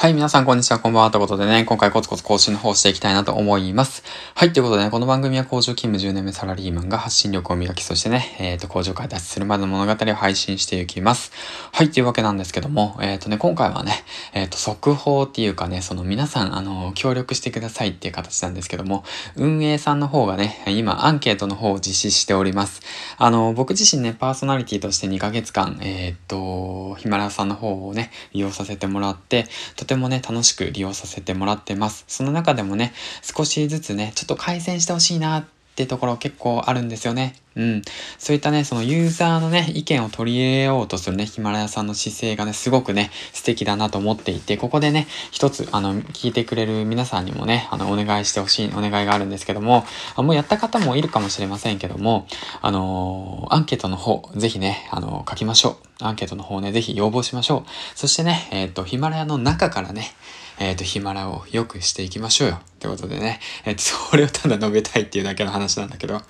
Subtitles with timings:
[0.00, 1.10] はい、皆さんこんにちは、こんばんは。
[1.10, 4.02] ということでね、今回コツコツ更新の方していきたいなと思います。
[4.34, 11.32] はい、ということでね、この番組は工場勤務10年目サラリーマンが発信力を磨き、そしてね、えっ、ー、と、工場から脱出するまでの物語を配信していきます。
[11.72, 13.92] はい、というわけなんですけども、えっ、ー、とね、今回はね、
[14.32, 19.04] えっ、ー、と、速報っていうかね、その皆さん、あの、協力してくださいっていう形なんですけども、
[19.36, 22.80] 運営さんの方がね、今、アンケートの方を実施しております。
[23.18, 29.44] あの、僕自身ね、パーソナリティとして2ヶ月間、えっと、ヒマラさんの方をね、利用させてもらって、
[29.90, 32.04] てもね、楽しく利用させてもらってます。
[32.06, 37.34] その中でもね、少しずつね、ちょっと改善してほしいなってってところ結構あるんですよね。
[37.56, 37.82] うん。
[38.18, 49.84] そういったね、そのユーザーのね、意見を取り入れようとするね、ヒマラヤさんの姿勢がね、すごくね、素敵だなと思っていて、ここでね、一つ、あの、聞いてくれる皆さんにもね、あの、お願いしてほしい、お願いがあるんですけども、
[50.16, 52.26] あもうやった方もいるかもしれませんけども、
[52.60, 56.04] あのー、アンケートの方、ぜひね、あのー、書きましょう。
[56.04, 57.70] アンケートの方ね、ぜひ要望しましょう。
[57.94, 60.12] そしてね、えっ、ー、と、ヒマラヤの中からね、
[60.60, 62.56] えっ、ー、と、ヒマラを良くしていきましょうよ。
[62.56, 63.40] ってことでね。
[63.64, 66.20] えっ、と、それをただ述べたいっていうだけの話なんだけど。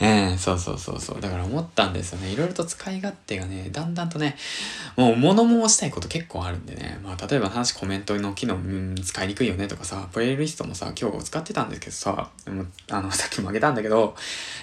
[0.00, 1.20] えー、そうそうそうそう。
[1.20, 2.30] だから思ったんですよね。
[2.30, 4.36] いろいろと使い勝手がね、だんだんとね、
[4.96, 6.98] もう物申したいこと結構あるんでね。
[7.04, 14.16] まあ、例えば話コメントの機能、うん、使いにくいよねとかさ、プレイリストもさ、今日使ってたんですけどさ、でもあの、さっきもあげたんだけど、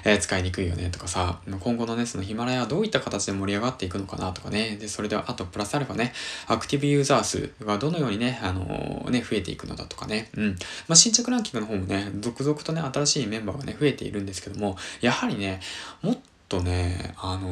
[0.04, 4.78] えー、使いにくいよねとかさ、今後のね、そのヒマラヤはどういった形で盛り上がっていくのかなとかね。
[4.80, 6.14] で、それでは、あとプラスアルファね、
[6.48, 10.30] アクティブユーザー数がどのようにね、あのね、増えていくのだとかね。
[10.36, 10.50] うん。
[10.88, 15.62] まあ、新着ランキングの方もね、続々とね、新しいメンバーがね、増えているんですけども、やはりね、
[16.02, 16.18] もっ
[16.50, 17.48] とね、あの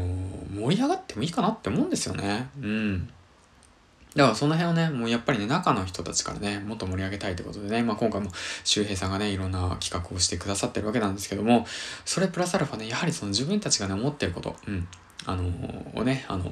[0.53, 2.49] 盛り上がってもいいかなって思うんですよね。
[2.61, 3.09] うん。
[4.15, 8.29] だからその辺をね、もうやっぱりね、中の人たちからね、もっと盛り上げたいということでね、まあ今回も
[8.65, 11.65] 周平さんがね、いろんな企画をしてくださってるわけなんですけども、
[12.03, 14.87] それプラスアルファね、やはりその自分たちがね、思ってること、うん、
[15.25, 16.51] あのー、をね、あの、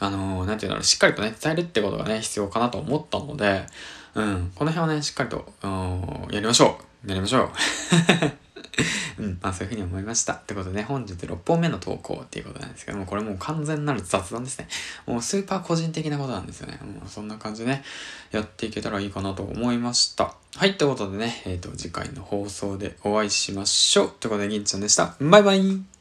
[0.00, 3.66] あのー、なんていうんだろう、しっかりとね、伝えるってことがね、必要かなと思ったので、
[4.14, 5.52] うん、この辺はね、しっかりと、
[6.30, 7.08] やりましょう。
[7.08, 8.47] やりましょう。
[9.18, 10.34] うん、まあそういうふうに思いました。
[10.34, 14.68] ってことでね、本日6本目の投稿っていうことなんですけども、これもう完全なる雑談ですね。
[15.06, 16.78] もうスーパー個人的なことなんですよね。
[16.82, 17.84] もうそんな感じでね、
[18.30, 20.34] やっていけたらいいかなと思いました。
[20.56, 24.12] はい、ということでね、えっ、ー、と、次回の放送でお会いしましょう。
[24.20, 25.14] ということで、銀ちゃんでした。
[25.20, 25.97] バイバイ